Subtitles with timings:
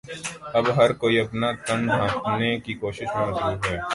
[0.43, 3.77] اور اب ہر کوئی اپنا تن ڈھانپٹنے کی کوششوں میں مصروف ہے